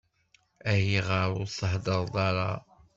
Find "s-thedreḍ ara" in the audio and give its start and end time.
1.49-2.51